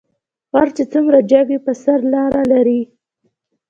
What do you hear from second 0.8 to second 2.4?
څومره جګ وي په سر لار